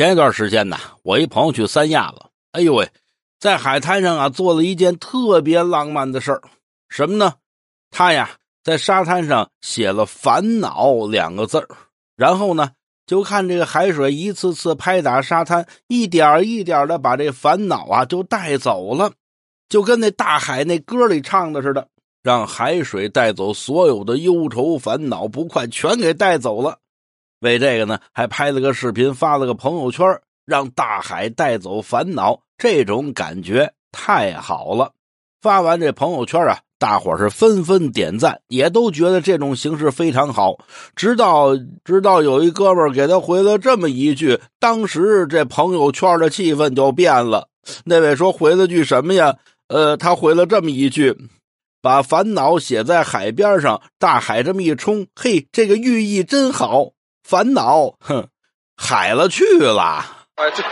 [0.00, 2.30] 前一段时间呢，我一朋友去三亚了。
[2.52, 2.88] 哎呦喂，
[3.38, 6.40] 在海滩上啊，做了一件特别浪漫的事儿，
[6.88, 7.34] 什么呢？
[7.90, 8.30] 他呀，
[8.64, 11.68] 在沙滩上写了“烦恼”两个字儿，
[12.16, 12.70] 然后呢，
[13.06, 19.12] 就看这个海水一次次拍打沙滩，一点一点的把这烦恼啊就带走了，
[19.68, 21.86] 就跟那大海那歌里唱的似的，
[22.22, 26.78] 让海水带走所有的忧愁、烦恼、不快，全给带走了。
[27.40, 30.06] 为这个呢，还拍了个视频，发了个朋友圈，
[30.46, 34.92] 让大海带走烦恼，这种感觉太好了。
[35.40, 40.58] 发完这朋友圈啊，大伙是纷纷点赞，也都觉得这种形式非常好。
[40.94, 47.48] 直到直到有一哥们给他回了这么一句，当时这朋友圈的气氛就变了。
[47.84, 49.36] 那位说回了句什么呀？
[49.68, 51.16] 呃，他回了这么一句
[51.80, 56.90] ：“把烦恼写在海边上，大海这么一冲，嘿，这个寓意真好。”
[57.30, 58.26] 烦恼，哼，
[58.76, 60.04] 海了去了。
[60.34, 60.62] 哎，对。